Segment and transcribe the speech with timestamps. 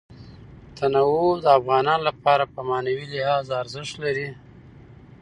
[0.77, 4.27] تنوع د افغانانو لپاره په معنوي لحاظ ارزښت لري.